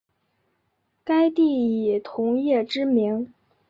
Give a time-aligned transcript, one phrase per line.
[1.03, 3.31] 该地以铜业知名。